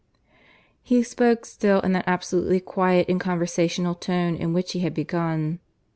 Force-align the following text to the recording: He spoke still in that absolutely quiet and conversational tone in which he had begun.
He 0.81 1.03
spoke 1.03 1.45
still 1.45 1.79
in 1.81 1.91
that 1.91 2.05
absolutely 2.07 2.59
quiet 2.59 3.07
and 3.07 3.21
conversational 3.21 3.93
tone 3.93 4.35
in 4.35 4.51
which 4.51 4.71
he 4.71 4.79
had 4.79 4.95
begun. 4.95 5.59